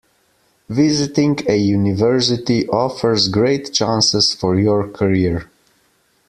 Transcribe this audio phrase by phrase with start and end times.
[0.67, 5.47] Visiting a university offers great chances for your career.